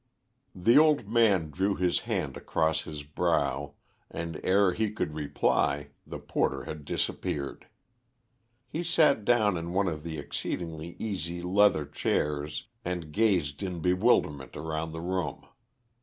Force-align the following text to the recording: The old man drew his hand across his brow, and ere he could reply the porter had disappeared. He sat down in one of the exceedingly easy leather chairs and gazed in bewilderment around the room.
The 0.55 0.79
old 0.79 1.07
man 1.07 1.51
drew 1.51 1.75
his 1.75 1.99
hand 2.09 2.35
across 2.35 2.85
his 2.85 3.03
brow, 3.03 3.75
and 4.09 4.39
ere 4.43 4.73
he 4.73 4.89
could 4.89 5.13
reply 5.13 5.89
the 6.07 6.17
porter 6.17 6.63
had 6.63 6.85
disappeared. 6.85 7.67
He 8.67 8.81
sat 8.81 9.23
down 9.23 9.57
in 9.57 9.73
one 9.73 9.87
of 9.87 10.01
the 10.01 10.17
exceedingly 10.17 10.95
easy 10.97 11.43
leather 11.43 11.85
chairs 11.85 12.65
and 12.83 13.11
gazed 13.11 13.61
in 13.61 13.79
bewilderment 13.79 14.57
around 14.57 14.91
the 14.91 15.01
room. 15.01 15.45